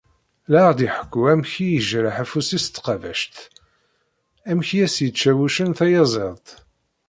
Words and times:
La 0.51 0.57
aɣ-d-iḥekku 0.65 1.21
amek 1.31 1.53
i 1.65 1.67
yejreḥ 1.69 2.15
afus-is 2.23 2.63
s 2.65 2.67
tqabact, 2.69 3.35
amek 4.49 4.69
i 4.71 4.79
as-yečča 4.85 5.31
wuccen 5.37 5.71
tayaziḍt. 5.77 6.47